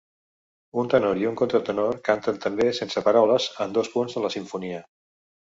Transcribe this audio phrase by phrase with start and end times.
[0.83, 4.83] Un tenor i un contratenor canten també sense paraules en dos punts de la simfonia.